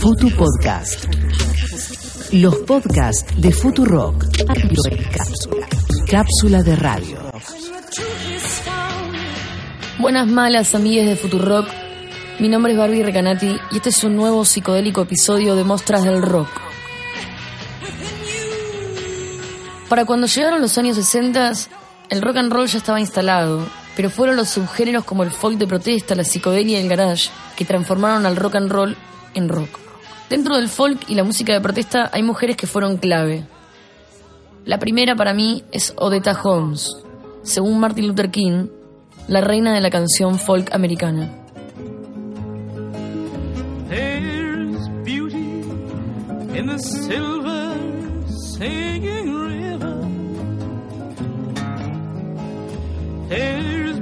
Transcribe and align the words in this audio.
Futu 0.00 0.30
Podcast. 0.36 1.06
Los 2.30 2.56
podcasts 2.58 3.24
de 3.36 3.50
Futurock. 3.50 4.24
Cápsula. 4.46 5.68
Cápsula 6.08 6.62
de 6.62 6.76
radio. 6.76 7.18
Buenas 9.98 10.28
malas 10.28 10.72
amigues 10.76 11.06
de 11.06 11.16
Futurock. 11.16 11.66
Mi 12.38 12.48
nombre 12.48 12.72
es 12.72 12.78
Barbie 12.78 13.02
Recanati 13.02 13.56
y 13.72 13.76
este 13.76 13.88
es 13.88 14.04
un 14.04 14.14
nuevo 14.14 14.44
psicodélico 14.44 15.02
episodio 15.02 15.56
de 15.56 15.64
Mostras 15.64 16.04
del 16.04 16.22
Rock. 16.22 16.50
Para 19.88 20.04
cuando 20.04 20.28
llegaron 20.28 20.60
los 20.60 20.78
años 20.78 20.94
60, 20.94 21.52
el 22.10 22.22
rock 22.22 22.36
and 22.36 22.52
roll 22.52 22.68
ya 22.68 22.78
estaba 22.78 23.00
instalado, 23.00 23.66
pero 23.96 24.10
fueron 24.10 24.36
los 24.36 24.48
subgéneros 24.48 25.04
como 25.04 25.24
el 25.24 25.32
folk 25.32 25.58
de 25.58 25.66
protesta, 25.66 26.14
la 26.14 26.22
psicodelia 26.22 26.78
y 26.78 26.82
el 26.82 26.88
garage 26.88 27.30
que 27.56 27.64
transformaron 27.64 28.26
al 28.26 28.36
rock 28.36 28.54
and 28.54 28.70
roll 28.70 28.96
en 29.34 29.48
rock. 29.48 29.78
Dentro 30.28 30.56
del 30.56 30.68
folk 30.68 31.08
y 31.08 31.14
la 31.14 31.24
música 31.24 31.52
de 31.52 31.60
protesta 31.60 32.10
hay 32.12 32.22
mujeres 32.22 32.56
que 32.56 32.66
fueron 32.66 32.96
clave. 32.96 33.44
La 34.64 34.78
primera 34.78 35.16
para 35.16 35.34
mí 35.34 35.64
es 35.72 35.92
Odetta 35.96 36.38
Holmes, 36.40 36.96
según 37.42 37.80
Martin 37.80 38.06
Luther 38.06 38.30
King, 38.30 38.68
la 39.26 39.40
reina 39.40 39.72
de 39.74 39.80
la 39.80 39.90
canción 39.90 40.38
folk 40.38 40.72
americana. 40.72 41.34
There's 43.88 44.88
beauty 45.04 45.64
in 46.54 46.66
the 46.66 46.78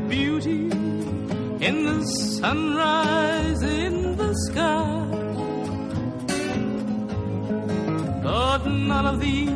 beauty 0.09 0.71
in 1.61 1.85
the 1.85 2.05
sunrise 2.07 3.63
in 3.63 4.17
the 4.17 4.35
sky. 4.35 5.08
None 8.89 9.49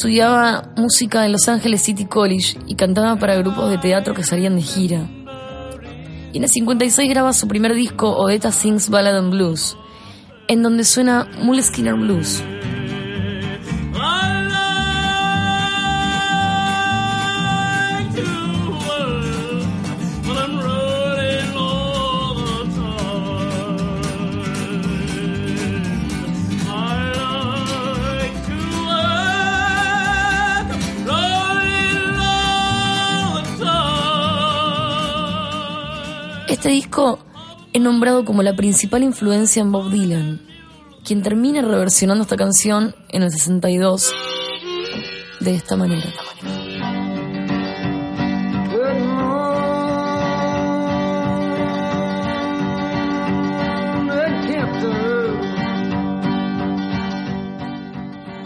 estudiaba 0.00 0.72
música 0.76 1.26
en 1.26 1.32
Los 1.32 1.48
Angeles 1.48 1.82
City 1.82 2.04
College 2.06 2.58
y 2.66 2.74
cantaba 2.74 3.16
para 3.16 3.36
grupos 3.36 3.70
de 3.70 3.78
teatro 3.78 4.14
que 4.14 4.22
salían 4.22 4.56
de 4.56 4.62
gira. 4.62 5.08
Y 6.32 6.38
en 6.38 6.44
el 6.44 6.48
56 6.48 7.10
graba 7.10 7.32
su 7.32 7.48
primer 7.48 7.74
disco, 7.74 8.16
Odetta 8.16 8.52
Sings 8.52 8.88
Ballad 8.88 9.18
and 9.18 9.30
Blues, 9.30 9.76
en 10.48 10.62
donde 10.62 10.84
suena 10.84 11.28
Mule 11.42 11.62
Skinner 11.62 11.94
Blues. 11.94 12.42
Este 36.70 36.86
disco 36.86 37.18
es 37.72 37.82
nombrado 37.82 38.24
como 38.24 38.44
la 38.44 38.54
principal 38.54 39.02
influencia 39.02 39.60
en 39.60 39.72
Bob 39.72 39.90
Dylan, 39.90 40.40
quien 41.04 41.20
termina 41.20 41.62
reversionando 41.62 42.22
esta 42.22 42.36
canción 42.36 42.94
en 43.08 43.24
el 43.24 43.32
62 43.32 44.14
de 45.40 45.52
esta 45.52 45.74
manera. 45.74 46.08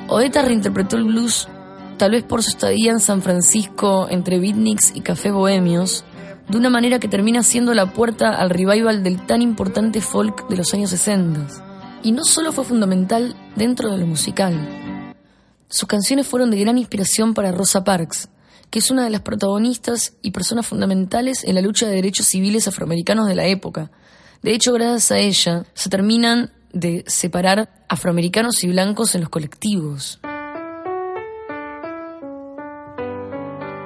Odetta 0.09 0.41
reinterpretó 0.41 0.97
el 0.97 1.05
blues, 1.05 1.47
tal 1.99 2.13
vez 2.13 2.25
por 2.25 2.43
su 2.43 2.49
estadía 2.49 2.91
en 2.91 3.01
San 3.01 3.21
Francisco 3.21 4.07
entre 4.09 4.39
beatniks 4.39 4.97
y 4.97 5.03
cafés 5.03 5.35
bohemios, 5.35 6.07
de 6.49 6.59
una 6.59 6.71
manera 6.71 6.99
que 6.99 7.09
termina 7.09 7.43
siendo 7.43 7.75
la 7.75 7.93
puerta 7.93 8.31
al 8.31 8.51
revival 8.51 9.03
del 9.03 9.25
tan 9.25 9.43
importante 9.43 10.01
folk 10.01 10.49
de 10.49 10.57
los 10.57 10.73
años 10.75 10.91
60. 10.91 12.01
Y 12.03 12.13
no 12.13 12.25
solo 12.25 12.53
fue 12.53 12.65
fundamental 12.65 13.35
dentro 13.57 13.91
de 13.91 13.99
lo 13.99 14.07
musical. 14.07 15.15
Sus 15.69 15.89
canciones 15.89 16.27
fueron 16.27 16.51
de 16.51 16.61
gran 16.61 16.79
inspiración 16.79 17.35
para 17.35 17.51
Rosa 17.51 17.83
Parks, 17.83 18.29
que 18.71 18.79
es 18.81 18.91
una 18.91 19.05
de 19.05 19.11
las 19.11 19.23
protagonistas 19.23 20.15
y 20.21 20.33
personas 20.33 20.67
fundamentales 20.67 21.45
en 21.45 21.55
la 21.55 21.63
lucha 21.63 21.87
de 21.87 21.95
derechos 21.95 22.27
civiles 22.27 22.69
afroamericanos 22.69 23.27
de 23.27 23.35
la 23.35 23.47
época. 23.47 23.91
De 24.43 24.53
hecho, 24.53 24.73
gracias 24.73 25.11
a 25.11 25.19
ella, 25.19 25.65
se 25.75 25.89
terminan 25.89 26.53
de 26.73 27.05
separar 27.07 27.85
afroamericanos 27.89 28.63
y 28.65 28.69
blancos 28.69 29.15
en 29.15 29.23
los 29.23 29.31
colectivos. 29.31 30.21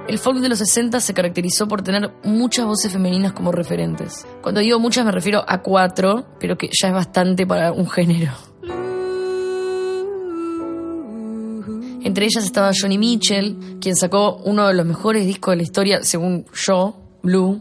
El 0.09 0.19
folk 0.19 0.39
de 0.39 0.49
los 0.49 0.59
60 0.59 1.01
se 1.01 1.13
caracterizó 1.13 1.69
por 1.69 1.83
tener 1.83 2.11
muchas 2.25 2.65
voces 2.65 2.91
femeninas 2.91 3.35
como 3.35 3.53
referentes. 3.53 4.27
Cuando 4.41 4.63
digo 4.63 4.79
muchas 4.79 5.05
me 5.05 5.13
refiero 5.13 5.45
a 5.47 5.61
cuatro, 5.61 6.27
pero 6.41 6.57
que 6.57 6.71
ya 6.73 6.89
es 6.89 6.95
bastante 6.95 7.47
para 7.47 7.73
un 7.73 7.91
género. 7.91 8.33
Entre 12.03 12.25
ellas 12.25 12.43
estaba 12.45 12.71
Johnny 12.73 12.97
Mitchell, 12.97 13.79
quien 13.83 13.97
sacó 13.97 14.37
uno 14.45 14.67
de 14.67 14.73
los 14.73 14.87
mejores 14.87 15.27
discos 15.27 15.53
de 15.53 15.57
la 15.57 15.63
historia, 15.63 16.03
según 16.03 16.47
yo, 16.55 16.97
Blue. 17.23 17.61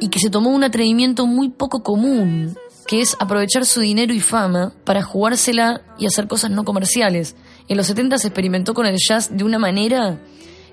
Y 0.00 0.08
que 0.08 0.18
se 0.18 0.30
tomó 0.30 0.50
un 0.50 0.64
atrevimiento 0.64 1.26
muy 1.26 1.50
poco 1.50 1.82
común, 1.82 2.56
que 2.86 3.00
es 3.00 3.16
aprovechar 3.20 3.66
su 3.66 3.80
dinero 3.80 4.12
y 4.12 4.20
fama 4.20 4.72
para 4.84 5.02
jugársela 5.02 5.82
y 5.98 6.06
hacer 6.06 6.26
cosas 6.26 6.50
no 6.50 6.64
comerciales. 6.64 7.36
En 7.68 7.76
los 7.76 7.86
70 7.86 8.18
se 8.18 8.28
experimentó 8.28 8.74
con 8.74 8.86
el 8.86 8.96
jazz 8.96 9.36
de 9.36 9.44
una 9.44 9.58
manera 9.58 10.20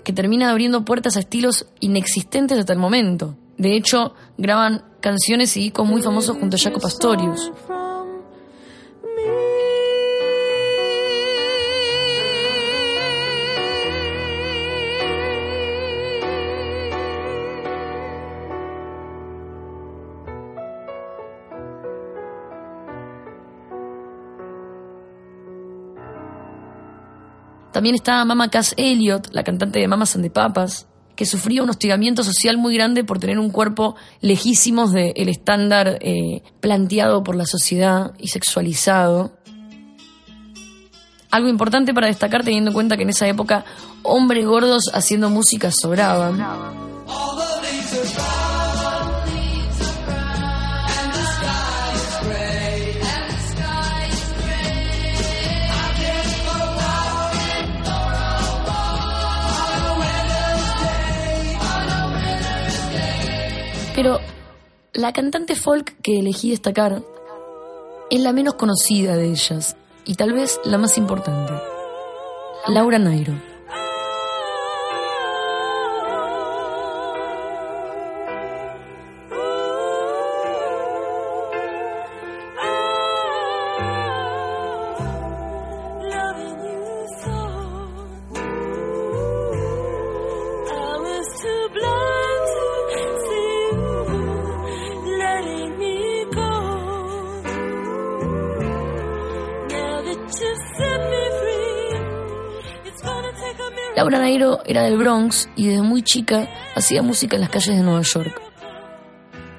que 0.04 0.14
termina 0.14 0.50
abriendo 0.50 0.86
puertas 0.86 1.18
a 1.18 1.20
estilos 1.20 1.68
inexistentes 1.80 2.58
hasta 2.58 2.74
el 2.74 2.80
momento. 2.80 3.38
De 3.58 3.76
hecho, 3.76 4.14
graban 4.38 4.84
canciones 5.02 5.56
y 5.58 5.62
discos 5.62 5.88
muy 5.88 6.02
famosos 6.02 6.38
junto 6.38 6.56
a 6.56 6.60
Jaco 6.60 6.80
Pastorius. 6.80 7.52
También 27.78 27.94
estaba 27.94 28.26
Mama 28.26 28.50
Cass 28.50 28.74
Elliot, 28.76 29.30
la 29.34 29.44
cantante 29.44 29.78
de 29.78 29.88
Mamas 29.88 30.16
and 30.16 30.24
the 30.24 30.32
Papas, 30.32 30.88
que 31.16 31.28
sufría 31.28 31.62
un 31.62 31.70
hostigamiento 31.70 32.24
social 32.24 32.58
muy 32.58 32.74
grande 32.74 33.04
por 33.04 33.20
tener 33.20 33.38
un 33.38 33.52
cuerpo 33.52 33.96
lejísimos 34.20 34.92
del 34.92 35.30
estándar 35.30 36.00
eh, 36.02 36.42
planteado 36.60 37.24
por 37.24 37.36
la 37.36 37.46
sociedad 37.46 38.14
y 38.18 38.30
sexualizado. 38.30 39.32
Algo 41.30 41.50
importante 41.50 41.94
para 41.94 42.08
destacar 42.08 42.44
teniendo 42.44 42.72
en 42.72 42.74
cuenta 42.74 42.98
que 42.98 43.04
en 43.04 43.10
esa 43.10 43.28
época 43.28 43.64
hombres 44.02 44.44
gordos 44.48 44.90
haciendo 44.92 45.30
música 45.30 45.70
sobraban. 45.70 46.44
Pero 63.98 64.20
la 64.94 65.12
cantante 65.12 65.56
folk 65.56 66.00
que 66.04 66.20
elegí 66.20 66.52
destacar 66.52 67.02
es 68.12 68.20
la 68.22 68.32
menos 68.32 68.54
conocida 68.54 69.16
de 69.16 69.32
ellas 69.32 69.76
y 70.06 70.14
tal 70.14 70.34
vez 70.34 70.60
la 70.66 70.78
más 70.78 71.00
importante. 71.00 71.52
Laura 72.68 73.00
Nairo. 73.00 73.34
Laura 104.10 104.20
Nairo 104.20 104.62
era 104.66 104.84
del 104.84 104.98
Bronx 104.98 105.50
y 105.58 105.68
desde 105.68 105.82
muy 105.82 106.02
chica 106.02 106.48
hacía 106.76 107.02
música 107.02 107.36
en 107.36 107.42
las 107.42 107.50
calles 107.50 107.76
de 107.76 107.84
Nueva 107.84 108.04
York. 108.04 108.42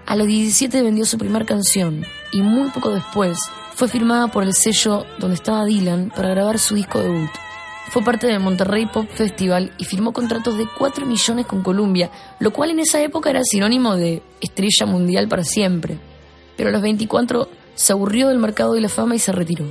A 0.06 0.16
los 0.16 0.26
17 0.26 0.80
vendió 0.80 1.04
su 1.04 1.18
primera 1.18 1.44
canción 1.44 2.06
y 2.32 2.40
muy 2.40 2.70
poco 2.70 2.88
después 2.88 3.38
fue 3.74 3.88
firmada 3.88 4.28
por 4.28 4.44
el 4.44 4.54
sello 4.54 5.04
donde 5.18 5.34
estaba 5.34 5.66
Dylan 5.66 6.10
para 6.16 6.30
grabar 6.30 6.58
su 6.58 6.76
disco 6.76 6.98
debut. 6.98 7.28
Fue 7.90 8.02
parte 8.02 8.26
del 8.26 8.40
Monterrey 8.40 8.86
Pop 8.86 9.06
Festival 9.10 9.74
y 9.76 9.84
firmó 9.84 10.14
contratos 10.14 10.56
de 10.56 10.66
4 10.78 11.04
millones 11.04 11.44
con 11.44 11.62
Columbia, 11.62 12.10
lo 12.40 12.50
cual 12.50 12.70
en 12.70 12.78
esa 12.78 13.02
época 13.02 13.28
era 13.28 13.44
sinónimo 13.44 13.96
de 13.96 14.22
estrella 14.40 14.86
mundial 14.86 15.28
para 15.28 15.44
siempre. 15.44 15.98
Pero 16.56 16.70
a 16.70 16.72
los 16.72 16.80
24 16.80 17.50
se 17.74 17.92
aburrió 17.92 18.28
del 18.28 18.38
mercado 18.38 18.72
de 18.72 18.80
la 18.80 18.88
fama 18.88 19.14
y 19.14 19.18
se 19.18 19.30
retiró. 19.30 19.66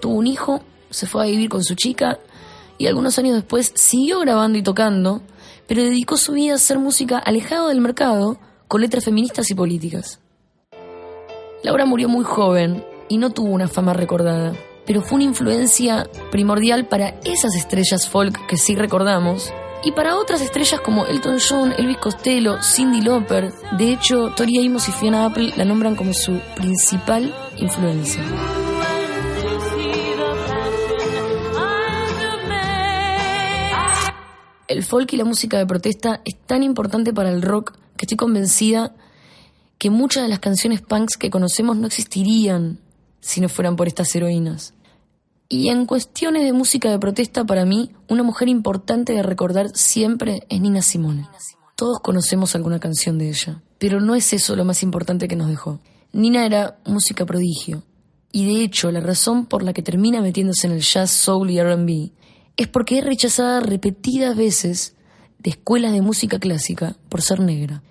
Tuvo 0.00 0.14
un 0.14 0.28
hijo, 0.28 0.62
se 0.90 1.08
fue 1.08 1.24
a 1.24 1.26
vivir 1.26 1.48
con 1.48 1.64
su 1.64 1.74
chica 1.74 2.20
y 2.82 2.88
algunos 2.88 3.16
años 3.16 3.36
después 3.36 3.70
siguió 3.76 4.18
grabando 4.18 4.58
y 4.58 4.62
tocando, 4.64 5.22
pero 5.68 5.84
dedicó 5.84 6.16
su 6.16 6.32
vida 6.32 6.54
a 6.54 6.56
hacer 6.56 6.80
música 6.80 7.16
alejado 7.16 7.68
del 7.68 7.80
mercado 7.80 8.40
con 8.66 8.80
letras 8.80 9.04
feministas 9.04 9.48
y 9.52 9.54
políticas. 9.54 10.18
Laura 11.62 11.86
murió 11.86 12.08
muy 12.08 12.24
joven 12.24 12.84
y 13.08 13.18
no 13.18 13.30
tuvo 13.30 13.50
una 13.50 13.68
fama 13.68 13.92
recordada, 13.92 14.54
pero 14.84 15.00
fue 15.00 15.14
una 15.14 15.26
influencia 15.26 16.10
primordial 16.32 16.88
para 16.88 17.20
esas 17.24 17.54
estrellas 17.54 18.08
folk 18.08 18.48
que 18.48 18.56
sí 18.56 18.74
recordamos 18.74 19.52
y 19.84 19.92
para 19.92 20.16
otras 20.16 20.40
estrellas 20.40 20.80
como 20.80 21.06
Elton 21.06 21.38
John, 21.38 21.74
Elvis 21.78 21.98
Costello, 21.98 22.60
Cindy 22.64 23.00
Lauper. 23.00 23.52
De 23.78 23.92
hecho, 23.92 24.32
Tori 24.34 24.66
Amos 24.66 24.88
y 24.88 24.92
Fiona 24.92 25.26
Apple 25.26 25.52
la 25.56 25.64
nombran 25.64 25.94
como 25.94 26.12
su 26.12 26.40
principal 26.56 27.32
influencia. 27.58 28.24
El 34.72 34.84
folk 34.84 35.12
y 35.12 35.18
la 35.18 35.26
música 35.26 35.58
de 35.58 35.66
protesta 35.66 36.22
es 36.24 36.34
tan 36.46 36.62
importante 36.62 37.12
para 37.12 37.30
el 37.30 37.42
rock 37.42 37.76
que 37.98 38.06
estoy 38.06 38.16
convencida 38.16 38.94
que 39.76 39.90
muchas 39.90 40.22
de 40.22 40.30
las 40.30 40.38
canciones 40.38 40.80
punks 40.80 41.18
que 41.18 41.28
conocemos 41.28 41.76
no 41.76 41.86
existirían 41.86 42.78
si 43.20 43.42
no 43.42 43.50
fueran 43.50 43.76
por 43.76 43.86
estas 43.86 44.16
heroínas. 44.16 44.72
Y 45.50 45.68
en 45.68 45.84
cuestiones 45.84 46.44
de 46.44 46.54
música 46.54 46.90
de 46.90 46.98
protesta, 46.98 47.44
para 47.44 47.66
mí, 47.66 47.90
una 48.08 48.22
mujer 48.22 48.48
importante 48.48 49.12
de 49.12 49.22
recordar 49.22 49.68
siempre 49.74 50.46
es 50.48 50.58
Nina 50.62 50.80
Simone. 50.80 51.28
Todos 51.76 52.00
conocemos 52.00 52.54
alguna 52.54 52.80
canción 52.80 53.18
de 53.18 53.28
ella, 53.28 53.60
pero 53.76 54.00
no 54.00 54.14
es 54.14 54.32
eso 54.32 54.56
lo 54.56 54.64
más 54.64 54.82
importante 54.82 55.28
que 55.28 55.36
nos 55.36 55.48
dejó. 55.48 55.80
Nina 56.14 56.46
era 56.46 56.78
música 56.86 57.26
prodigio, 57.26 57.82
y 58.32 58.46
de 58.46 58.64
hecho 58.64 58.90
la 58.90 59.00
razón 59.00 59.44
por 59.44 59.64
la 59.64 59.74
que 59.74 59.82
termina 59.82 60.22
metiéndose 60.22 60.66
en 60.66 60.72
el 60.72 60.80
jazz, 60.80 61.10
soul 61.10 61.50
y 61.50 61.62
RB 61.62 62.10
es 62.56 62.68
porque 62.68 62.98
es 62.98 63.04
rechazada 63.04 63.60
repetidas 63.60 64.36
veces 64.36 64.94
de 65.38 65.50
escuelas 65.50 65.92
de 65.92 66.02
música 66.02 66.38
clásica 66.38 66.96
por 67.08 67.22
ser 67.22 67.40
negra. 67.40 67.82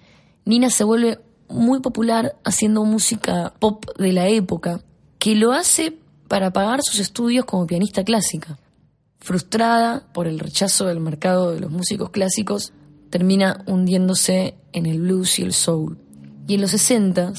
Nina 0.45 0.69
se 0.69 0.83
vuelve 0.83 1.19
muy 1.49 1.81
popular 1.81 2.37
haciendo 2.43 2.85
música 2.85 3.53
pop 3.59 3.85
de 3.97 4.13
la 4.13 4.27
época, 4.29 4.81
que 5.19 5.35
lo 5.35 5.51
hace 5.51 5.97
para 6.27 6.51
pagar 6.51 6.81
sus 6.81 6.99
estudios 6.99 7.45
como 7.45 7.67
pianista 7.67 8.03
clásica. 8.03 8.57
Frustrada 9.19 10.07
por 10.13 10.27
el 10.27 10.39
rechazo 10.39 10.85
del 10.85 10.99
mercado 10.99 11.51
de 11.51 11.59
los 11.59 11.71
músicos 11.71 12.09
clásicos, 12.09 12.73
termina 13.09 13.63
hundiéndose 13.67 14.55
en 14.71 14.85
el 14.85 15.01
blues 15.01 15.39
y 15.39 15.43
el 15.43 15.53
soul. 15.53 15.99
Y 16.47 16.55
en 16.55 16.61
los 16.61 16.71
60 16.71 17.33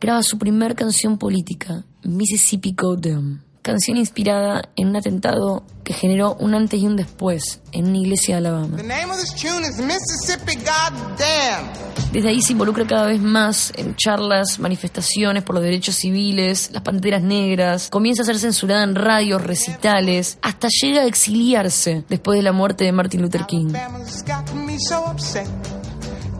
graba 0.00 0.22
su 0.22 0.38
primer 0.38 0.76
canción 0.76 1.18
política, 1.18 1.84
Mississippi 2.04 2.72
Goddam 2.72 3.42
canción 3.62 3.96
inspirada 3.96 4.68
en 4.76 4.88
un 4.88 4.96
atentado 4.96 5.62
que 5.84 5.92
generó 5.92 6.34
un 6.34 6.54
antes 6.54 6.80
y 6.80 6.86
un 6.86 6.96
después 6.96 7.60
en 7.72 7.88
una 7.88 7.98
iglesia 7.98 8.36
de 8.36 8.46
Alabama. 8.46 8.76
Desde 12.12 12.28
ahí 12.28 12.42
se 12.42 12.52
involucra 12.52 12.86
cada 12.86 13.06
vez 13.06 13.20
más 13.20 13.72
en 13.76 13.96
charlas, 13.96 14.58
manifestaciones 14.58 15.42
por 15.42 15.54
los 15.54 15.64
derechos 15.64 15.96
civiles, 15.96 16.70
las 16.72 16.82
panteras 16.82 17.22
negras, 17.22 17.88
comienza 17.90 18.22
a 18.22 18.26
ser 18.26 18.38
censurada 18.38 18.82
en 18.82 18.94
radios, 18.94 19.42
recitales, 19.42 20.38
hasta 20.42 20.68
llega 20.68 21.02
a 21.02 21.06
exiliarse 21.06 22.04
después 22.08 22.36
de 22.36 22.42
la 22.42 22.52
muerte 22.52 22.84
de 22.84 22.92
Martin 22.92 23.22
Luther 23.22 23.46
King. 23.46 23.72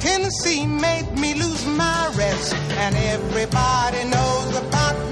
Tennessee 0.00 0.66
made 0.66 1.12
me 1.18 1.34
lose 1.34 1.66
my 1.66 2.08
rest, 2.16 2.54
and 2.78 2.96
everybody 2.96 4.04
knows 4.08 4.56
about 4.56 5.09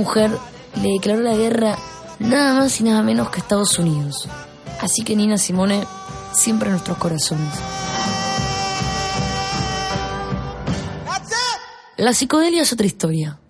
mujer 0.00 0.30
le 0.82 0.92
declaró 0.92 1.20
la 1.20 1.36
guerra 1.36 1.76
nada 2.18 2.54
más 2.54 2.80
y 2.80 2.84
nada 2.84 3.02
menos 3.02 3.28
que 3.28 3.40
Estados 3.40 3.78
Unidos. 3.78 4.26
Así 4.80 5.04
que 5.04 5.14
Nina 5.14 5.36
Simone 5.36 5.86
siempre 6.32 6.68
en 6.68 6.72
nuestros 6.72 6.96
corazones. 6.96 7.52
La 11.98 12.14
psicodelia 12.14 12.62
es 12.62 12.72
otra 12.72 12.86
historia. 12.86 13.40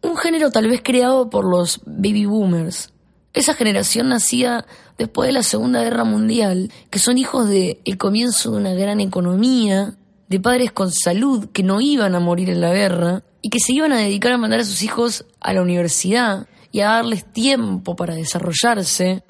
Un 0.00 0.16
género 0.16 0.50
tal 0.50 0.66
vez 0.66 0.80
creado 0.82 1.28
por 1.28 1.44
los 1.44 1.82
baby 1.84 2.24
boomers. 2.24 2.90
Esa 3.34 3.52
generación 3.52 4.08
nacida 4.08 4.64
después 4.96 5.26
de 5.26 5.34
la 5.34 5.42
Segunda 5.42 5.82
Guerra 5.82 6.04
Mundial, 6.04 6.72
que 6.88 6.98
son 6.98 7.18
hijos 7.18 7.50
del 7.50 7.80
el 7.84 7.98
comienzo 7.98 8.52
de 8.52 8.56
una 8.56 8.72
gran 8.72 9.00
economía, 9.00 9.94
de 10.28 10.40
padres 10.40 10.72
con 10.72 10.90
salud 10.90 11.50
que 11.52 11.62
no 11.62 11.82
iban 11.82 12.14
a 12.14 12.20
morir 12.20 12.48
en 12.48 12.62
la 12.62 12.72
guerra 12.72 13.24
y 13.42 13.50
que 13.50 13.58
se 13.58 13.72
iban 13.72 13.92
a 13.92 13.98
dedicar 13.98 14.32
a 14.32 14.38
mandar 14.38 14.60
a 14.60 14.64
sus 14.64 14.82
hijos 14.82 15.26
a 15.40 15.52
la 15.52 15.62
universidad 15.62 16.46
y 16.70 16.80
a 16.80 16.86
darles 16.86 17.30
tiempo 17.30 17.96
para 17.96 18.14
desarrollarse 18.14 19.24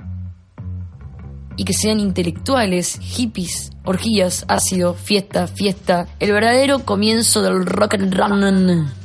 y 1.57 1.65
que 1.65 1.73
sean 1.73 2.01
intelectuales, 2.01 2.99
hippies, 3.01 3.71
orgías, 3.85 4.45
ácido, 4.49 4.95
fiesta, 4.95 5.47
fiesta, 5.47 6.09
el 6.21 6.33
verdadero 6.33 6.85
comienzo 6.85 7.43
del 7.43 7.67
rock 7.67 7.95
and 7.95 8.15
roll. 8.15 9.02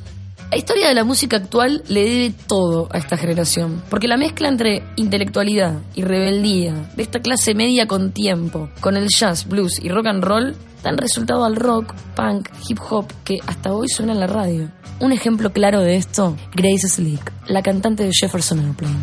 La 0.50 0.56
historia 0.56 0.88
de 0.88 0.94
la 0.94 1.04
música 1.04 1.36
actual 1.36 1.84
le 1.90 2.06
debe 2.06 2.34
todo 2.48 2.88
a 2.92 2.98
esta 2.98 3.18
generación, 3.18 3.84
porque 3.90 4.08
la 4.08 4.16
mezcla 4.16 4.48
entre 4.48 4.82
intelectualidad 4.96 5.82
y 5.94 6.04
rebeldía 6.04 6.90
de 6.96 7.04
esta 7.04 7.20
clase 7.20 7.54
media 7.54 7.86
con 7.86 8.14
tiempo, 8.14 8.70
con 8.80 8.96
el 8.96 9.08
jazz, 9.10 9.46
blues 9.46 9.78
y 9.82 9.90
rock 9.90 10.08
and 10.08 10.24
roll, 10.24 10.56
dan 10.84 10.98
resultado 10.98 11.44
al 11.44 11.58
rock, 11.58 11.94
punk, 12.16 12.48
hip 12.70 12.80
hop 12.90 13.08
que 13.26 13.40
hasta 13.46 13.74
hoy 13.74 13.90
suena 13.90 14.14
en 14.14 14.22
la 14.22 14.28
radio. 14.28 14.72
Un 15.02 15.12
ejemplo 15.12 15.52
claro 15.52 15.82
de 15.82 15.98
esto, 15.98 16.38
Grace 16.56 16.88
Slick, 16.88 17.34
la 17.48 17.62
cantante 17.62 18.04
de 18.04 18.12
Jefferson 18.14 18.60
Airplane. 18.60 18.96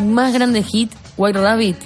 Su 0.00 0.06
más 0.06 0.32
grande 0.32 0.62
hit, 0.62 0.90
White 1.18 1.38
Rabbit, 1.38 1.76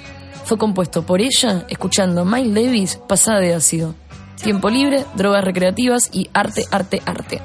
fue 0.45 0.57
compuesto 0.57 1.05
por 1.05 1.21
ella 1.21 1.65
escuchando 1.69 2.25
Miles 2.25 2.55
Davis 2.55 3.01
pasada 3.09 3.41
de 3.41 3.55
ácido. 3.55 3.97
Tiempo 4.41 4.71
libre, 4.71 5.05
drogas 5.17 5.43
recreativas 5.43 6.11
y 6.13 6.31
arte, 6.33 6.65
arte, 6.71 7.03
arte. 7.07 7.43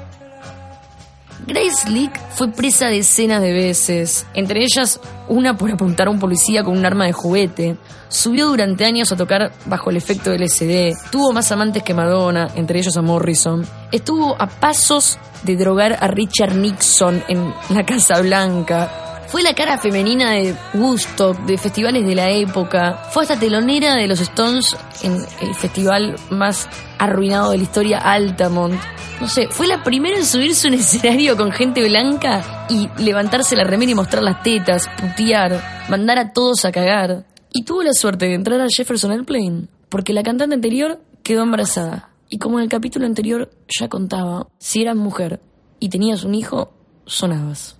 Grace 1.44 1.90
Leak 1.90 2.20
fue 2.34 2.52
presa 2.52 2.86
decenas 2.86 3.42
de 3.42 3.52
veces, 3.52 4.26
entre 4.32 4.62
ellas 4.62 5.00
una 5.28 5.56
por 5.56 5.72
apuntar 5.72 6.06
a 6.06 6.10
un 6.10 6.20
policía 6.20 6.62
con 6.62 6.78
un 6.78 6.86
arma 6.86 7.06
de 7.06 7.14
juguete. 7.14 7.76
Subió 8.08 8.46
durante 8.46 8.84
años 8.84 9.10
a 9.10 9.16
tocar 9.16 9.50
bajo 9.66 9.90
el 9.90 9.96
efecto 9.96 10.30
del 10.30 10.44
LSD. 10.44 11.10
Tuvo 11.10 11.32
más 11.32 11.50
amantes 11.50 11.82
que 11.82 11.94
Madonna, 11.94 12.48
entre 12.54 12.78
ellos 12.78 12.96
a 12.96 13.02
Morrison. 13.02 13.66
Estuvo 13.90 14.40
a 14.40 14.46
pasos 14.46 15.18
de 15.42 15.56
drogar 15.56 15.98
a 16.00 16.06
Richard 16.06 16.54
Nixon 16.54 17.24
en 17.26 17.52
la 17.70 17.84
Casa 17.84 18.20
Blanca. 18.20 19.09
Fue 19.30 19.44
la 19.44 19.54
cara 19.54 19.78
femenina 19.78 20.32
de 20.32 20.56
Woodstock, 20.74 21.38
de 21.44 21.56
festivales 21.56 22.04
de 22.04 22.16
la 22.16 22.30
época. 22.30 23.04
Fue 23.12 23.22
hasta 23.22 23.38
telonera 23.38 23.94
de 23.94 24.08
los 24.08 24.18
Stones 24.18 24.76
en 25.02 25.24
el 25.40 25.54
festival 25.54 26.16
más 26.30 26.68
arruinado 26.98 27.52
de 27.52 27.58
la 27.58 27.62
historia, 27.62 27.98
Altamont. 27.98 28.74
No 29.20 29.28
sé, 29.28 29.46
fue 29.48 29.68
la 29.68 29.84
primera 29.84 30.16
en 30.16 30.24
subirse 30.24 30.66
a 30.66 30.72
un 30.72 30.74
escenario 30.80 31.36
con 31.36 31.52
gente 31.52 31.88
blanca 31.88 32.66
y 32.68 32.88
levantarse 33.00 33.54
la 33.54 33.62
remera 33.62 33.92
y 33.92 33.94
mostrar 33.94 34.24
las 34.24 34.42
tetas, 34.42 34.88
putear, 35.00 35.62
mandar 35.88 36.18
a 36.18 36.32
todos 36.32 36.64
a 36.64 36.72
cagar. 36.72 37.24
Y 37.52 37.62
tuvo 37.62 37.84
la 37.84 37.92
suerte 37.92 38.26
de 38.26 38.34
entrar 38.34 38.60
a 38.60 38.66
Jefferson 38.68 39.12
Airplane, 39.12 39.68
porque 39.88 40.12
la 40.12 40.24
cantante 40.24 40.56
anterior 40.56 41.00
quedó 41.22 41.44
embarazada. 41.44 42.10
Y 42.28 42.38
como 42.38 42.58
en 42.58 42.64
el 42.64 42.68
capítulo 42.68 43.06
anterior 43.06 43.48
ya 43.68 43.88
contaba, 43.88 44.48
si 44.58 44.82
eras 44.82 44.96
mujer 44.96 45.40
y 45.78 45.88
tenías 45.88 46.24
un 46.24 46.34
hijo, 46.34 46.72
sonabas. 47.06 47.79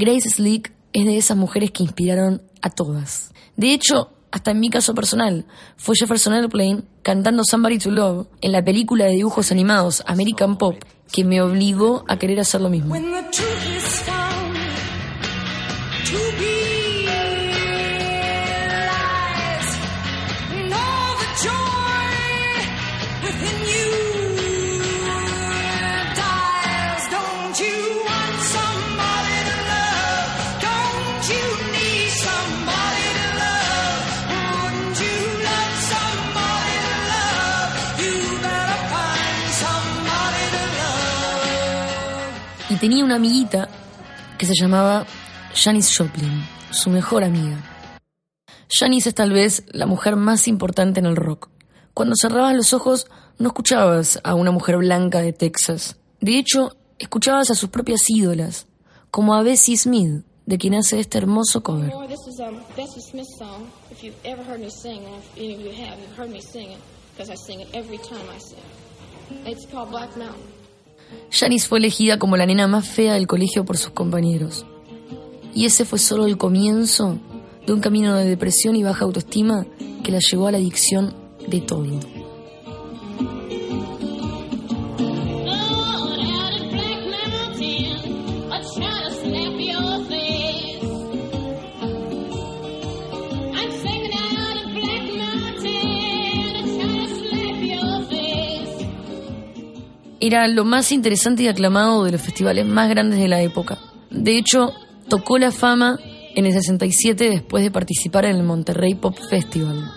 Grace 0.00 0.30
Slick 0.30 0.72
es 0.94 1.04
de 1.04 1.18
esas 1.18 1.36
mujeres 1.36 1.72
que 1.72 1.82
inspiraron 1.82 2.40
a 2.62 2.70
todas. 2.70 3.32
De 3.56 3.74
hecho, 3.74 4.08
hasta 4.30 4.52
en 4.52 4.58
mi 4.58 4.70
caso 4.70 4.94
personal, 4.94 5.44
fue 5.76 5.94
Jefferson 5.94 6.32
Airplane 6.32 6.84
cantando 7.02 7.42
Somebody 7.44 7.76
to 7.76 7.90
Love 7.90 8.26
en 8.40 8.52
la 8.52 8.64
película 8.64 9.04
de 9.04 9.12
dibujos 9.12 9.52
animados 9.52 10.02
American 10.06 10.56
Pop 10.56 10.76
que 11.12 11.22
me 11.22 11.42
obligó 11.42 12.02
a 12.08 12.18
querer 12.18 12.40
hacer 12.40 12.62
lo 12.62 12.70
mismo. 12.70 12.94
Tenía 42.80 43.04
una 43.04 43.16
amiguita 43.16 43.68
que 44.38 44.46
se 44.46 44.54
llamaba 44.58 45.06
Janis 45.54 45.94
Joplin, 45.96 46.42
su 46.70 46.88
mejor 46.88 47.22
amiga. 47.24 47.62
Janis 48.70 49.06
es 49.06 49.14
tal 49.14 49.32
vez 49.32 49.64
la 49.70 49.84
mujer 49.84 50.16
más 50.16 50.48
importante 50.48 50.98
en 50.98 51.06
el 51.06 51.16
rock. 51.16 51.50
Cuando 51.92 52.14
cerrabas 52.16 52.54
los 52.56 52.72
ojos 52.72 53.06
no 53.38 53.48
escuchabas 53.48 54.18
a 54.24 54.34
una 54.34 54.50
mujer 54.50 54.78
blanca 54.78 55.20
de 55.20 55.34
Texas. 55.34 55.96
De 56.20 56.38
hecho, 56.38 56.74
escuchabas 56.98 57.50
a 57.50 57.54
sus 57.54 57.68
propias 57.68 58.08
ídolas, 58.08 58.66
como 59.10 59.34
a 59.34 59.42
Bessie 59.42 59.76
Smith, 59.76 60.24
de 60.46 60.56
quien 60.56 60.74
hace 60.74 61.00
este 61.00 61.18
hermoso 61.18 61.62
cover. 61.62 61.92
It's 69.46 69.64
called 69.66 69.90
Black 69.90 70.16
Mountain. 70.16 70.59
Janis 71.30 71.66
fue 71.66 71.78
elegida 71.78 72.18
como 72.18 72.36
la 72.36 72.46
nena 72.46 72.66
más 72.66 72.88
fea 72.88 73.14
del 73.14 73.26
colegio 73.26 73.64
por 73.64 73.76
sus 73.76 73.90
compañeros. 73.90 74.66
Y 75.54 75.66
ese 75.66 75.84
fue 75.84 75.98
solo 75.98 76.26
el 76.26 76.36
comienzo 76.36 77.18
de 77.66 77.72
un 77.72 77.80
camino 77.80 78.14
de 78.14 78.24
depresión 78.24 78.76
y 78.76 78.82
baja 78.82 79.04
autoestima 79.04 79.66
que 80.02 80.12
la 80.12 80.18
llevó 80.18 80.48
a 80.48 80.52
la 80.52 80.58
adicción 80.58 81.14
de 81.46 81.60
todo. 81.60 82.19
Era 100.20 100.46
lo 100.48 100.64
más 100.64 100.92
interesante 100.92 101.44
y 101.44 101.48
aclamado 101.48 102.04
de 102.04 102.12
los 102.12 102.20
festivales 102.20 102.66
más 102.66 102.90
grandes 102.90 103.18
de 103.18 103.28
la 103.28 103.40
época. 103.40 103.78
De 104.10 104.36
hecho, 104.36 104.72
tocó 105.08 105.38
la 105.38 105.50
fama 105.50 105.98
en 106.34 106.46
el 106.46 106.52
67 106.52 107.30
después 107.30 107.64
de 107.64 107.70
participar 107.70 108.26
en 108.26 108.36
el 108.36 108.42
Monterrey 108.42 108.94
Pop 108.94 109.16
Festival. 109.28 109.90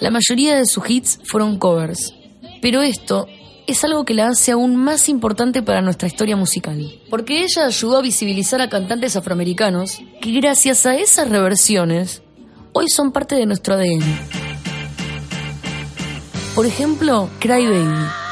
La 0.00 0.10
mayoría 0.10 0.56
de 0.56 0.66
sus 0.66 0.88
hits 0.88 1.20
fueron 1.24 1.58
covers, 1.58 2.14
pero 2.60 2.82
esto 2.82 3.26
es 3.66 3.82
algo 3.84 4.04
que 4.04 4.14
la 4.14 4.28
hace 4.28 4.52
aún 4.52 4.76
más 4.76 5.08
importante 5.08 5.62
para 5.62 5.82
nuestra 5.82 6.08
historia 6.08 6.36
musical, 6.36 7.00
porque 7.10 7.42
ella 7.42 7.66
ayudó 7.66 7.98
a 7.98 8.02
visibilizar 8.02 8.60
a 8.60 8.68
cantantes 8.68 9.16
afroamericanos 9.16 9.98
que 10.20 10.32
gracias 10.32 10.86
a 10.86 10.96
esas 10.96 11.28
reversiones 11.28 12.22
hoy 12.72 12.88
son 12.88 13.12
parte 13.12 13.34
de 13.34 13.46
nuestro 13.46 13.74
ADN. 13.74 14.04
Por 16.54 16.64
ejemplo, 16.64 17.28
Cry 17.38 17.66
Baby. 17.66 18.25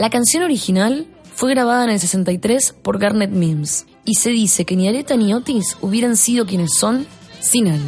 La 0.00 0.08
canción 0.08 0.42
original 0.42 1.06
fue 1.34 1.50
grabada 1.50 1.84
en 1.84 1.90
el 1.90 2.00
63 2.00 2.74
por 2.82 2.98
Garnet 2.98 3.28
Mims 3.28 3.84
y 4.06 4.14
se 4.14 4.30
dice 4.30 4.64
que 4.64 4.74
ni 4.74 4.88
Aretha 4.88 5.14
ni 5.14 5.34
Otis 5.34 5.76
hubieran 5.82 6.16
sido 6.16 6.46
quienes 6.46 6.70
son 6.78 7.06
sin 7.38 7.66
él. 7.66 7.82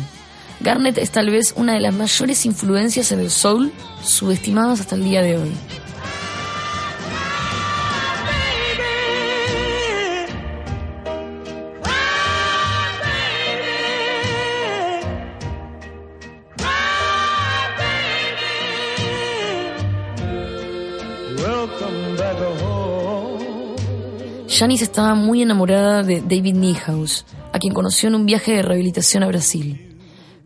Garnet 0.60 0.98
es 0.98 1.10
tal 1.10 1.30
vez 1.30 1.54
una 1.56 1.72
de 1.72 1.80
las 1.80 1.94
mayores 1.94 2.44
influencias 2.44 3.12
en 3.12 3.20
el 3.20 3.30
soul 3.30 3.72
subestimadas 4.04 4.80
hasta 4.80 4.94
el 4.94 5.04
día 5.04 5.22
de 5.22 5.38
hoy. 5.38 5.52
Janis 24.62 24.82
estaba 24.82 25.16
muy 25.16 25.42
enamorada 25.42 26.04
de 26.04 26.20
David 26.20 26.54
Niehaus, 26.54 27.26
a 27.52 27.58
quien 27.58 27.74
conoció 27.74 28.08
en 28.08 28.14
un 28.14 28.26
viaje 28.26 28.52
de 28.52 28.62
rehabilitación 28.62 29.24
a 29.24 29.26
Brasil. 29.26 29.98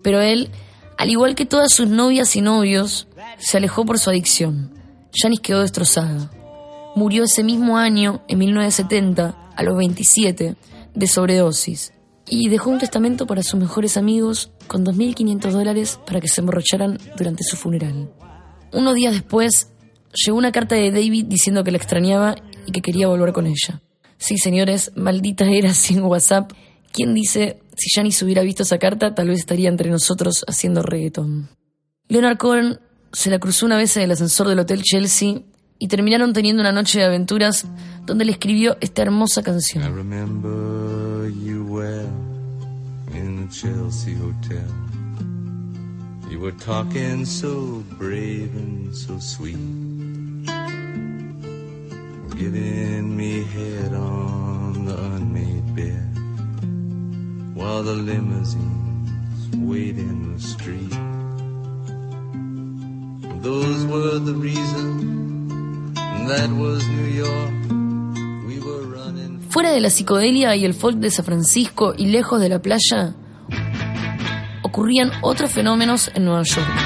Pero 0.03 0.23
él, 0.23 0.49
al 0.97 1.11
igual 1.11 1.35
que 1.35 1.45
todas 1.45 1.71
sus 1.71 1.87
novias 1.91 2.35
y 2.35 2.41
novios, 2.41 3.09
se 3.37 3.59
alejó 3.59 3.85
por 3.85 3.99
su 3.99 4.09
adicción. 4.09 4.73
Janis 5.15 5.41
quedó 5.41 5.61
destrozada. 5.61 6.31
Murió 6.95 7.25
ese 7.25 7.45
mismo 7.45 7.77
año, 7.77 8.23
en 8.27 8.39
1970, 8.39 9.51
a 9.55 9.63
los 9.63 9.77
27, 9.77 10.57
de 10.95 11.07
sobredosis. 11.07 11.93
Y 12.27 12.49
dejó 12.49 12.71
un 12.71 12.79
testamento 12.79 13.27
para 13.27 13.43
sus 13.43 13.61
mejores 13.61 13.99
amigos 13.99 14.51
con 14.67 14.83
2.500 14.83 15.51
dólares 15.51 16.01
para 16.07 16.23
que 16.23 16.29
se 16.29 16.41
emborracharan 16.41 16.99
durante 17.19 17.45
su 17.45 17.59
funeral. 17.59 18.11
Unos 18.73 18.95
días 18.95 19.13
después, 19.13 19.73
llegó 20.15 20.39
una 20.39 20.53
carta 20.53 20.75
de 20.75 20.91
David 20.91 21.27
diciendo 21.29 21.63
que 21.65 21.71
la 21.71 21.77
extrañaba 21.77 22.35
y 22.65 22.73
que 22.73 22.81
quería 22.81 23.09
volver 23.09 23.35
con 23.35 23.47
ella. 23.47 23.83
Sí, 24.19 24.39
señores, 24.39 24.93
maldita 24.97 25.45
era 25.51 25.73
sin 25.75 26.03
WhatsApp. 26.03 26.53
¿Quién 26.93 27.15
dice, 27.15 27.61
si 27.77 27.91
Janis 27.95 28.23
hubiera 28.23 28.43
visto 28.43 28.63
esa 28.63 28.79
carta, 28.79 29.15
tal 29.15 29.29
vez 29.29 29.41
estaría 29.41 29.69
entre 29.69 29.91
nosotros 29.91 30.45
haciendo 30.49 30.83
reggaeton? 30.83 31.49
Leonard 32.09 32.39
Cohen 32.39 32.79
se 33.13 33.31
la 33.31 33.39
cruzó 33.39 33.67
una 33.67 33.77
vez 33.77 33.97
en 33.97 34.05
el 34.05 34.11
ascensor 34.13 34.49
del 34.49 34.59
Hotel 34.61 34.83
Chelsea 34.83 35.43
y 35.79 35.89
terminaron 35.89 36.33
teniendo 36.33 36.63
una 36.63 36.73
noche 36.73 36.99
de 37.01 37.05
aventuras 37.05 37.67
donde 38.07 38.25
le 38.25 38.33
escribió 38.33 38.79
esta 38.81 39.03
hermosa 39.03 39.41
I 39.41 39.45
canción. 39.45 39.95
remember 39.95 41.29
you 41.45 41.65
well 41.69 42.09
in 43.15 43.47
the 43.47 43.55
Chelsea 43.55 44.15
Hotel. 44.15 44.65
You 46.31 46.41
were 46.41 46.57
talking 46.65 47.25
so 47.27 47.83
brave 47.99 48.51
and 48.57 48.95
so 48.95 49.19
sweet. 49.21 49.59
Giving 52.37 53.17
me 53.17 53.45
head 53.45 53.95
on 53.95 54.85
the 54.85 54.95
unmade 54.95 55.75
bed 55.75 56.09
while 57.55 57.83
the 57.83 57.95
limousines 57.95 59.49
wait 59.57 59.97
in 59.99 60.35
the 60.35 60.41
street. 60.41 60.93
Those 63.43 63.87
were 63.87 64.19
the 64.19 64.35
reasons. 64.35 65.97
That 66.29 66.51
was 66.51 66.87
New 66.89 67.11
York. 67.25 67.67
Fuera 69.57 69.73
de 69.73 69.81
la 69.81 69.89
psicodelia 69.89 70.55
y 70.55 70.67
el 70.67 70.75
folk 70.75 70.97
de 70.97 71.11
San 71.11 71.25
Francisco 71.25 71.95
y 71.97 72.07
lejos 72.07 72.43
de 72.43 72.51
la 72.51 72.61
playa, 72.61 73.15
ocurrían 74.63 75.11
otros 75.23 75.51
fenómenos 75.51 76.11
en 76.15 76.27
Nueva 76.27 76.43
York. 76.43 76.86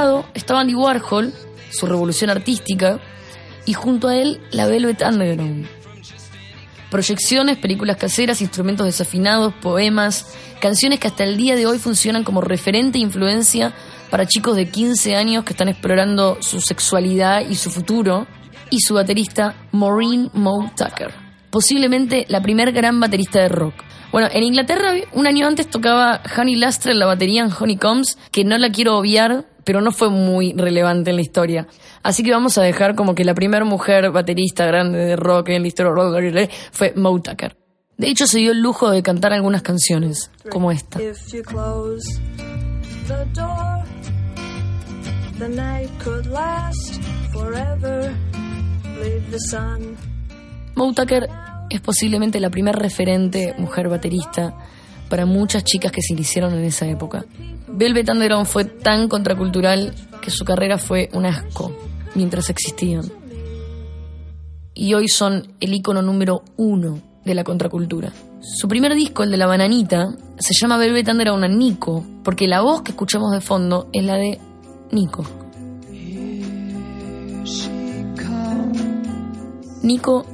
Lado 0.00 0.24
estaba 0.34 0.60
Andy 0.60 0.74
Warhol, 0.74 1.32
su 1.70 1.86
revolución 1.86 2.30
artística, 2.30 2.98
y 3.66 3.74
junto 3.74 4.08
a 4.08 4.16
él 4.16 4.40
la 4.50 4.66
Velvet 4.66 5.02
Underground. 5.02 5.66
Proyecciones, 6.90 7.58
películas 7.58 7.98
caseras, 7.98 8.40
instrumentos 8.40 8.86
desafinados, 8.86 9.52
poemas, 9.60 10.34
canciones 10.58 10.98
que 10.98 11.06
hasta 11.06 11.24
el 11.24 11.36
día 11.36 11.54
de 11.54 11.66
hoy 11.66 11.78
funcionan 11.78 12.24
como 12.24 12.40
referente 12.40 12.98
e 12.98 13.02
influencia 13.02 13.74
para 14.10 14.26
chicos 14.26 14.56
de 14.56 14.70
15 14.70 15.14
años 15.14 15.44
que 15.44 15.52
están 15.52 15.68
explorando 15.68 16.38
su 16.40 16.60
sexualidad 16.60 17.46
y 17.48 17.54
su 17.54 17.70
futuro, 17.70 18.26
y 18.70 18.80
su 18.80 18.94
baterista 18.94 19.54
Maureen 19.72 20.30
Moe 20.32 20.70
Tucker, 20.76 21.12
posiblemente 21.50 22.24
la 22.28 22.40
primer 22.40 22.72
gran 22.72 23.00
baterista 23.00 23.40
de 23.40 23.48
rock. 23.48 23.74
Bueno, 24.12 24.28
en 24.32 24.42
Inglaterra 24.44 24.92
un 25.12 25.26
año 25.26 25.46
antes 25.46 25.68
tocaba 25.68 26.20
Honey 26.36 26.56
Lastre 26.56 26.92
en 26.92 27.00
la 27.00 27.06
batería 27.06 27.42
en 27.42 27.52
Honeycombs, 27.52 28.16
que 28.32 28.44
no 28.44 28.58
la 28.58 28.70
quiero 28.70 28.96
obviar, 28.96 29.44
pero 29.64 29.80
no 29.80 29.92
fue 29.92 30.10
muy 30.10 30.52
relevante 30.52 31.10
en 31.10 31.16
la 31.16 31.22
historia. 31.22 31.66
Así 32.02 32.22
que 32.22 32.30
vamos 32.32 32.58
a 32.58 32.62
dejar 32.62 32.94
como 32.94 33.14
que 33.14 33.24
la 33.24 33.34
primera 33.34 33.64
mujer 33.64 34.10
baterista 34.10 34.66
grande 34.66 34.98
de 34.98 35.16
rock 35.16 35.50
en 35.50 35.62
la 35.62 35.68
historia 35.68 36.48
fue 36.72 36.92
Moe 36.96 37.20
Tucker. 37.20 37.56
De 37.96 38.08
hecho, 38.08 38.26
se 38.26 38.38
dio 38.38 38.52
el 38.52 38.60
lujo 38.60 38.90
de 38.90 39.02
cantar 39.02 39.32
algunas 39.32 39.62
canciones, 39.62 40.30
como 40.50 40.72
esta. 40.72 40.98
Moe 50.74 50.94
Tucker 50.94 51.28
es 51.68 51.80
posiblemente 51.80 52.40
la 52.40 52.50
primer 52.50 52.76
referente 52.76 53.54
mujer 53.58 53.88
baterista 53.88 54.54
para 55.10 55.26
muchas 55.26 55.64
chicas 55.64 55.92
que 55.92 56.00
se 56.00 56.14
iniciaron 56.14 56.54
en 56.54 56.64
esa 56.64 56.86
época. 56.86 57.26
Velvet 57.68 58.08
Underground 58.08 58.46
fue 58.46 58.64
tan 58.64 59.08
contracultural 59.08 59.92
que 60.22 60.30
su 60.30 60.44
carrera 60.44 60.78
fue 60.78 61.10
un 61.12 61.26
asco 61.26 61.76
mientras 62.14 62.48
existían. 62.48 63.04
Y 64.72 64.94
hoy 64.94 65.08
son 65.08 65.52
el 65.60 65.74
icono 65.74 66.00
número 66.00 66.42
uno 66.56 67.00
de 67.24 67.34
la 67.34 67.44
contracultura. 67.44 68.12
Su 68.40 68.68
primer 68.68 68.94
disco, 68.94 69.22
el 69.22 69.30
de 69.30 69.36
la 69.36 69.46
bananita, 69.46 70.14
se 70.38 70.54
llama 70.58 70.78
Velvet 70.78 71.08
Underground 71.08 71.44
a 71.44 71.48
Nico, 71.48 72.04
porque 72.24 72.48
la 72.48 72.62
voz 72.62 72.82
que 72.82 72.92
escuchamos 72.92 73.32
de 73.32 73.40
fondo 73.40 73.90
es 73.92 74.04
la 74.04 74.14
de 74.14 74.38
Nico. 74.92 75.24
Nico 79.82 80.24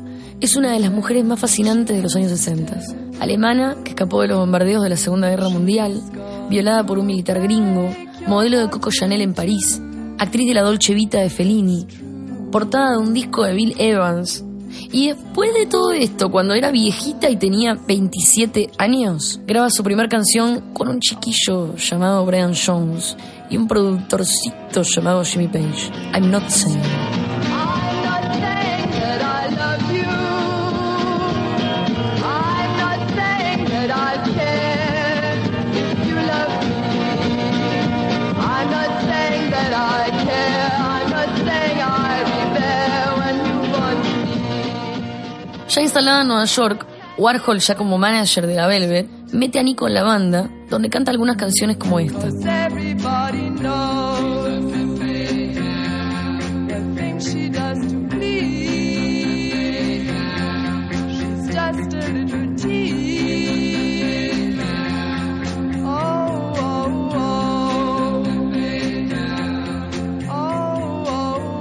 es 0.40 0.54
una 0.54 0.73
de 0.73 0.80
las 0.80 0.92
mujeres 0.92 1.25
más 1.25 1.40
fascinantes 1.40 1.97
de 1.97 2.02
los 2.02 2.14
años 2.14 2.30
60. 2.30 3.05
Alemana, 3.20 3.76
que 3.82 3.90
escapó 3.90 4.23
de 4.23 4.28
los 4.28 4.38
bombardeos 4.38 4.82
de 4.82 4.90
la 4.90 4.96
Segunda 4.96 5.30
Guerra 5.30 5.49
Mundial, 5.49 6.00
violada 6.50 6.85
por 6.85 6.99
un 6.99 7.06
militar 7.06 7.40
gringo, 7.40 7.88
modelo 8.26 8.58
de 8.58 8.70
Coco 8.70 8.90
Chanel 8.90 9.23
en 9.23 9.35
París, 9.35 9.80
actriz 10.18 10.49
de 10.49 10.54
la 10.54 10.62
Dolce 10.62 10.94
Vita 10.94 11.18
de 11.18 11.30
Fellini, 11.30 11.87
portada 12.50 12.92
de 12.92 12.99
un 12.99 13.14
disco 13.14 13.44
de 13.44 13.54
Bill 13.54 13.75
Evans. 13.78 14.44
Y 14.92 15.08
después 15.08 15.54
de 15.54 15.66
todo 15.66 15.92
esto, 15.92 16.30
cuando 16.30 16.54
era 16.54 16.70
viejita 16.70 17.30
y 17.30 17.37
tenía 17.37 17.75
27 17.75 18.70
años, 18.78 19.40
graba 19.46 19.70
su 19.70 19.82
primera 19.82 20.08
canción 20.08 20.73
con 20.73 20.88
un 20.88 21.00
chiquillo 21.00 21.76
llamado 21.76 22.26
Brian 22.26 22.54
Jones 22.54 23.16
y 23.49 23.56
un 23.56 23.66
productorcito 23.66 24.82
llamado 24.82 25.25
Jimmy 25.25 25.49
Page. 25.49 25.90
I'm 26.14 26.30
not 26.30 26.49
saying. 26.49 27.25
Ya 45.76 45.82
instalada 45.82 46.22
en 46.22 46.28
Nueva 46.28 46.46
York, 46.46 46.86
Warhol, 47.18 47.58
ya 47.58 47.74
como 47.74 47.98
manager 47.98 48.46
de 48.46 48.54
la 48.54 48.66
Velvet, 48.66 49.10
mete 49.34 49.58
a 49.58 49.62
Nico 49.62 49.86
en 49.86 49.92
la 49.92 50.04
banda, 50.04 50.48
donde 50.70 50.88
canta 50.88 51.10
algunas 51.10 51.36
canciones 51.36 51.76
como 51.76 52.00
esta. 52.00 52.30
Oh, 65.84 66.54
oh, 66.58 66.86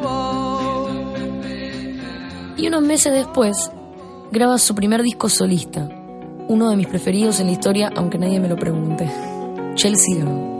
oh. 0.05 0.53
Y 2.55 2.67
unos 2.67 2.81
meses 2.81 3.11
después, 3.11 3.69
graba 4.31 4.57
su 4.57 4.75
primer 4.75 5.01
disco 5.03 5.29
solista, 5.29 5.87
uno 6.47 6.69
de 6.69 6.75
mis 6.75 6.87
preferidos 6.87 7.39
en 7.39 7.47
la 7.47 7.53
historia, 7.53 7.91
aunque 7.95 8.17
nadie 8.17 8.39
me 8.39 8.47
lo 8.47 8.55
pregunte. 8.55 9.09
Chelsea 9.75 10.15
Girl. 10.15 10.53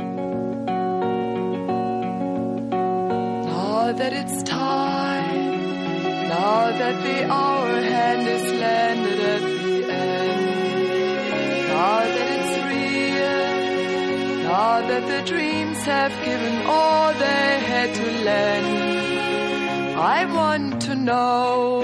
That 3.98 4.12
it's 4.12 4.44
time, 4.44 6.28
now 6.28 6.70
that 6.78 7.02
the 7.02 7.24
hour 7.32 7.82
hand 7.82 8.28
is 8.28 8.44
landed 8.60 9.20
at 9.22 9.42
the 9.42 9.86
end, 9.90 10.48
now 11.70 12.00
that 12.04 12.28
it's 12.36 12.58
real, 12.68 14.44
now 14.44 14.82
that 14.86 15.08
the 15.08 15.22
dreams 15.32 15.78
have 15.86 16.12
given 16.26 16.66
all 16.68 17.14
they 17.14 17.60
had 17.72 17.94
to 17.96 18.06
lend, 18.26 19.98
I 19.98 20.26
want 20.26 20.82
to 20.82 20.96
know, 20.96 21.82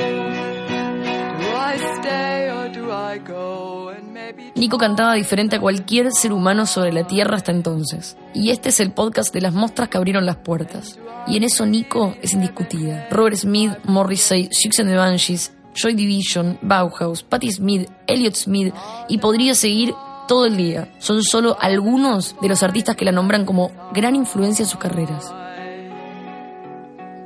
Nico 4.55 4.77
cantaba 4.77 5.15
diferente 5.15 5.55
a 5.55 5.59
cualquier 5.59 6.11
ser 6.11 6.33
humano 6.33 6.65
sobre 6.65 6.93
la 6.93 7.07
Tierra 7.07 7.35
hasta 7.35 7.51
entonces. 7.51 8.15
Y 8.33 8.51
este 8.51 8.69
es 8.69 8.79
el 8.79 8.91
podcast 8.91 9.33
de 9.33 9.41
las 9.41 9.53
mostras 9.53 9.89
que 9.89 9.97
abrieron 9.97 10.25
las 10.25 10.37
puertas. 10.37 10.99
Y 11.27 11.37
en 11.37 11.43
eso 11.43 11.65
Nico 11.65 12.15
es 12.21 12.33
indiscutida. 12.33 13.07
Robert 13.09 13.37
Smith, 13.37 13.71
Morrissey, 13.85 14.49
Six 14.51 14.79
and 14.79 14.89
the 14.89 14.95
Banshees, 14.95 15.51
Joy 15.73 15.95
Division, 15.95 16.59
Bauhaus, 16.61 17.23
Patti 17.23 17.51
Smith, 17.51 17.89
Elliott 18.07 18.35
Smith 18.35 18.73
y 19.07 19.17
podría 19.17 19.55
seguir 19.55 19.93
todo 20.27 20.45
el 20.45 20.57
día. 20.57 20.93
Son 20.99 21.23
solo 21.23 21.57
algunos 21.59 22.35
de 22.41 22.49
los 22.49 22.61
artistas 22.63 22.95
que 22.95 23.05
la 23.05 23.11
nombran 23.11 23.45
como 23.45 23.71
gran 23.93 24.15
influencia 24.15 24.63
en 24.63 24.69
sus 24.69 24.79
carreras. 24.79 25.33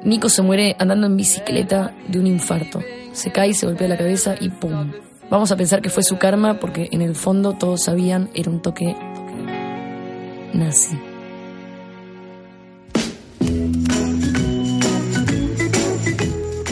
Nico 0.03 0.29
se 0.29 0.41
muere 0.41 0.75
andando 0.79 1.07
en 1.07 1.17
bicicleta 1.17 1.93
de 2.07 2.19
un 2.19 2.27
infarto. 2.27 2.79
Se 3.15 3.31
cae, 3.31 3.53
se 3.53 3.65
golpea 3.65 3.87
la 3.87 3.97
cabeza 3.97 4.35
y 4.39 4.49
¡pum! 4.49 4.91
Vamos 5.29 5.49
a 5.49 5.55
pensar 5.55 5.81
que 5.81 5.89
fue 5.89 6.03
su 6.03 6.17
karma 6.17 6.59
porque 6.59 6.89
en 6.91 7.01
el 7.01 7.15
fondo 7.15 7.53
todos 7.53 7.85
sabían 7.85 8.29
era 8.33 8.51
un 8.51 8.61
toque 8.61 8.93
nazi. 10.53 10.99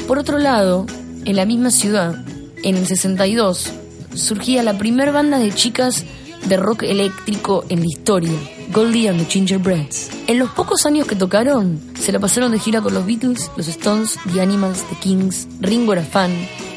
Por 0.06 0.20
otro 0.20 0.38
lado, 0.38 0.86
en 1.24 1.36
la 1.38 1.46
misma 1.46 1.72
ciudad, 1.72 2.14
en 2.62 2.76
el 2.76 2.86
62, 2.88 3.72
surgía 4.14 4.64
la 4.64 4.78
primera 4.78 5.14
banda 5.14 5.40
de 5.40 5.54
chicas 5.54 6.04
de 6.46 6.58
rock 6.58 6.84
eléctrico 6.84 7.64
en 7.70 7.80
la 7.80 7.86
historia, 7.86 8.38
Goldie 8.74 9.08
and 9.08 9.20
the 9.20 9.26
Gingerbreads. 9.26 10.13
En 10.26 10.40
los 10.40 10.52
pocos 10.52 10.86
años 10.86 11.06
que 11.06 11.18
tocaron, 11.18 11.82
se 12.00 12.14
la 12.14 12.20
pasaron 12.20 12.54
de 12.54 12.60
gira 12.60 12.80
con 12.80 12.94
los 12.94 13.06
Beatles, 13.06 13.52
los 13.58 13.68
Stones, 13.68 14.18
The 14.32 14.42
Animals, 14.42 14.82
The 14.84 14.96
Kings, 14.96 15.48
Ringo 15.60 15.92
era 15.92 16.02
fan. 16.04 16.32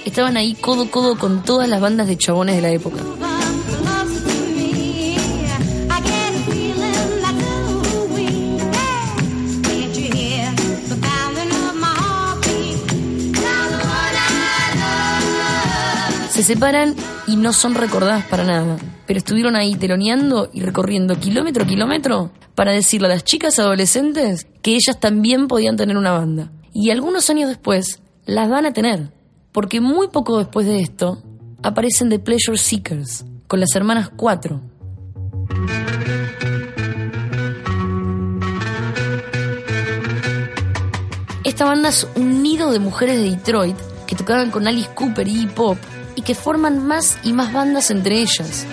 Estaban 0.04 0.36
ahí 0.36 0.54
codo 0.54 0.82
a 0.82 0.90
codo 0.90 1.16
con 1.16 1.44
todas 1.44 1.68
las 1.68 1.80
bandas 1.80 2.08
de 2.08 2.16
chabones 2.16 2.56
de 2.56 2.62
la 2.62 2.70
época. 2.70 2.98
Se 16.30 16.42
separan 16.42 16.96
y 17.28 17.36
no 17.36 17.52
son 17.52 17.76
recordadas 17.76 18.24
para 18.26 18.44
nada, 18.44 18.76
pero 19.06 19.18
estuvieron 19.18 19.56
ahí 19.56 19.76
teloneando 19.76 20.50
y 20.52 20.60
recorriendo 20.60 21.18
kilómetro 21.18 21.64
a 21.64 21.66
kilómetro 21.66 22.30
para 22.54 22.72
decirle 22.72 23.06
a 23.06 23.10
las 23.10 23.24
chicas 23.24 23.58
adolescentes 23.58 24.46
que 24.62 24.72
ellas 24.72 24.98
también 24.98 25.46
podían 25.48 25.76
tener 25.76 25.96
una 25.96 26.12
banda. 26.12 26.50
Y 26.72 26.90
algunos 26.90 27.30
años 27.30 27.48
después 27.48 28.00
las 28.24 28.48
van 28.48 28.66
a 28.66 28.72
tener, 28.72 29.12
porque 29.52 29.80
muy 29.80 30.08
poco 30.08 30.38
después 30.38 30.66
de 30.66 30.80
esto 30.80 31.22
aparecen 31.62 32.08
The 32.08 32.18
Pleasure 32.18 32.58
Seekers 32.58 33.24
con 33.46 33.60
las 33.60 33.74
hermanas 33.74 34.10
Cuatro. 34.16 34.60
Esta 41.44 41.64
banda 41.64 41.88
es 41.90 42.06
un 42.16 42.42
nido 42.42 42.72
de 42.72 42.80
mujeres 42.80 43.18
de 43.18 43.30
Detroit 43.30 43.76
que 44.06 44.16
tocaban 44.16 44.50
con 44.50 44.66
Alice 44.66 44.90
Cooper 44.94 45.26
y 45.28 45.46
pop 45.46 45.78
y 46.14 46.22
que 46.22 46.34
forman 46.34 46.86
más 46.86 47.18
y 47.22 47.32
más 47.32 47.52
bandas 47.52 47.90
entre 47.90 48.20
ellas. 48.20 48.66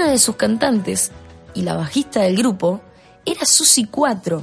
Una 0.00 0.10
de 0.10 0.18
sus 0.18 0.36
cantantes 0.36 1.10
y 1.52 1.60
la 1.60 1.76
bajista 1.76 2.20
del 2.22 2.34
grupo 2.34 2.80
era 3.26 3.44
Susie 3.44 3.86
4, 3.90 4.42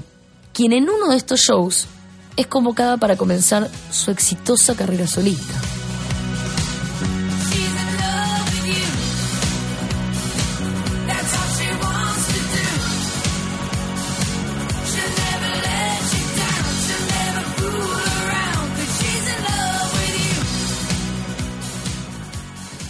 quien 0.53 0.71
en 0.71 0.87
uno 0.87 1.09
de 1.09 1.17
estos 1.17 1.39
shows 1.39 1.87
es 2.35 2.45
convocada 2.45 2.97
para 2.97 3.15
comenzar 3.15 3.67
su 3.89 4.11
exitosa 4.11 4.75
carrera 4.75 5.07
solista. 5.07 5.66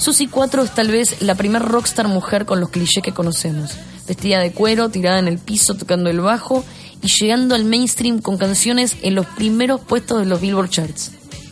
Susie 0.08 0.30
4 0.32 0.64
es 0.64 0.72
tal 0.74 0.90
vez 0.90 1.22
la 1.22 1.36
primer 1.36 1.62
rockstar 1.62 2.08
mujer 2.08 2.46
con 2.46 2.62
los 2.62 2.70
clichés 2.70 3.04
que 3.04 3.12
conocemos. 3.12 3.72
Vestida 4.08 4.40
de 4.40 4.54
cuero, 4.54 4.88
tirada 4.88 5.20
en 5.20 5.28
el 5.28 5.38
piso, 5.38 5.74
tocando 5.74 6.10
el 6.10 6.22
bajo 6.22 6.64
y 7.04 7.10
llegando 7.10 7.56
al 7.56 7.66
mainstream 7.66 8.22
con 8.22 8.38
canciones 8.38 8.96
en 9.02 9.16
los 9.16 9.26
primeros 9.26 9.82
puestos 9.82 10.20
de 10.20 10.26
los 10.26 10.40
Billboard 10.40 10.70
Charts. 10.70 11.12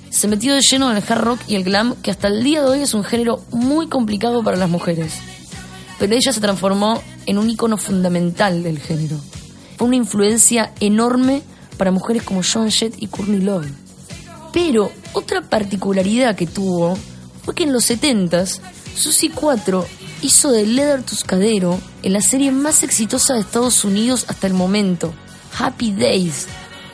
Se 0.10 0.30
metió 0.30 0.54
de 0.54 0.62
lleno 0.62 0.90
en 0.90 0.96
el 0.96 1.04
hard 1.06 1.22
rock 1.22 1.42
y 1.50 1.56
el 1.56 1.66
glam, 1.66 1.96
que 2.02 2.12
hasta 2.12 2.30
el 2.30 2.46
día 2.46 2.62
de 2.62 2.70
hoy 2.70 2.80
es 2.80 2.94
un 2.94 3.04
género 3.04 3.44
muy 3.52 3.90
complicado 3.90 4.42
para 4.42 4.56
las 4.56 4.70
mujeres. 4.70 5.16
Pero 6.00 6.16
ella 6.16 6.32
se 6.32 6.40
transformó 6.40 7.04
en 7.26 7.38
un 7.38 7.50
icono 7.50 7.76
fundamental 7.76 8.64
del 8.64 8.80
género. 8.80 9.18
Fue 9.78 9.86
una 9.86 9.98
influencia 9.98 10.72
enorme 10.80 11.42
para 11.76 11.92
mujeres 11.92 12.24
como 12.24 12.40
Joan 12.42 12.72
Jett 12.72 12.96
y 13.00 13.08
Courtney 13.08 13.42
Love. 13.42 13.68
Pero 14.54 14.94
otra 15.12 15.42
particularidad 15.42 16.38
que 16.38 16.48
tuvo 16.48 16.98
fue 17.46 17.54
que 17.54 17.64
en 17.64 17.72
los 17.72 17.90
70s, 17.90 18.60
Susie 18.96 19.32
4 19.34 19.86
hizo 20.24 20.52
de 20.52 20.66
Leather 20.66 21.04
Tuscadero 21.04 21.80
en 22.02 22.14
la 22.14 22.22
serie 22.22 22.52
más 22.52 22.82
exitosa 22.82 23.36
de 23.36 23.42
Estados 23.42 23.86
Unidos 23.86 24.26
hasta 24.28 24.48
el 24.48 24.54
momento, 24.54 25.14
Happy 25.58 25.92
Days, 25.94 26.48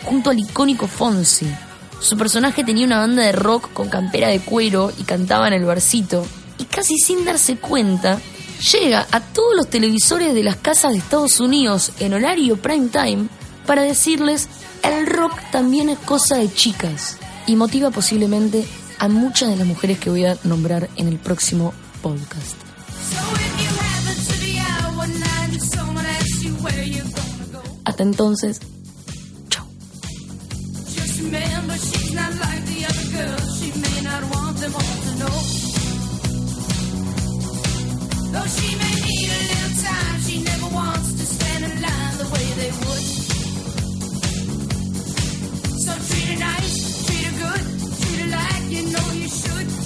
junto 0.04 0.30
al 0.30 0.40
icónico 0.40 0.88
Fonzie. 0.88 1.58
Su 2.02 2.18
personaje 2.18 2.64
tenía 2.64 2.86
una 2.86 3.00
banda 3.00 3.24
de 3.24 3.32
rock 3.32 3.72
con 3.72 3.88
campera 3.88 4.28
de 4.28 4.42
cuero 4.42 4.92
y 5.00 5.04
cantaba 5.04 5.48
en 5.48 5.54
el 5.54 5.66
barcito, 5.66 6.26
y 6.58 6.66
casi 6.66 6.98
sin 6.98 7.24
darse 7.24 7.56
cuenta, 7.58 8.20
llega 8.74 9.08
a 9.12 9.22
todos 9.22 9.56
los 9.56 9.70
televisores 9.70 10.36
de 10.36 10.44
las 10.44 10.58
casas 10.58 10.92
de 10.92 11.00
Estados 11.00 11.40
Unidos 11.40 11.94
en 12.00 12.14
horario 12.14 12.62
prime 12.62 12.90
time 12.90 13.28
para 13.66 13.84
decirles 13.84 14.50
el 14.84 15.08
rock 15.08 15.34
también 15.52 15.90
es 15.90 16.00
cosa 16.00 16.36
de 16.38 16.54
chicas 16.54 17.18
y 17.48 17.56
motiva 17.56 17.90
posiblemente 17.90 18.66
a 19.02 19.08
muchas 19.08 19.50
de 19.50 19.56
las 19.56 19.66
mujeres 19.66 19.98
que 19.98 20.12
voy 20.12 20.26
a 20.26 20.38
nombrar 20.44 20.88
en 20.96 21.08
el 21.08 21.18
próximo 21.18 21.74
podcast. 22.04 22.56
Hasta 27.84 28.04
entonces, 28.04 28.60
chao. 29.50 29.66
To 30.86 31.02
in 33.66 33.82
the 33.82 34.00
nice. 46.40 46.81
you 48.22 48.32
like, 48.32 48.70
you 48.70 48.92
know 48.92 49.12
you 49.14 49.28
should. 49.28 49.81